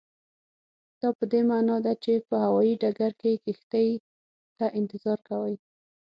[1.01, 3.89] دا پدې معنا ده چې په هوایي ډګر کې کښتۍ
[4.57, 5.55] ته انتظار کوئ.